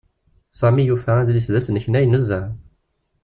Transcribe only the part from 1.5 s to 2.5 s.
d asneknay nezzeh.